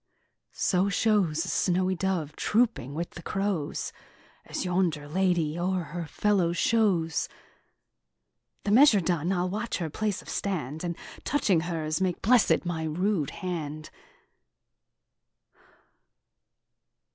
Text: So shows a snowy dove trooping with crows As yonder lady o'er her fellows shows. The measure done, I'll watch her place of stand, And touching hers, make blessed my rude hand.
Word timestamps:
So 0.55 0.89
shows 0.89 1.45
a 1.45 1.47
snowy 1.47 1.93
dove 1.95 2.35
trooping 2.35 2.95
with 2.95 3.23
crows 3.23 3.93
As 4.45 4.65
yonder 4.65 5.07
lady 5.07 5.59
o'er 5.59 5.83
her 5.93 6.07
fellows 6.07 6.57
shows. 6.57 7.29
The 8.63 8.71
measure 8.71 8.99
done, 8.99 9.31
I'll 9.31 9.47
watch 9.51 9.77
her 9.77 9.91
place 9.91 10.23
of 10.23 10.27
stand, 10.27 10.83
And 10.83 10.97
touching 11.23 11.59
hers, 11.59 12.01
make 12.01 12.23
blessed 12.23 12.65
my 12.65 12.83
rude 12.83 13.29
hand. 13.29 13.91